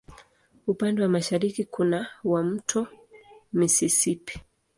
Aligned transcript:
Upande 0.67 1.01
wa 1.01 1.07
mashariki 1.09 1.65
kuna 1.65 2.07
wa 2.23 2.43
Mto 2.43 2.87
Mississippi. 3.53 4.39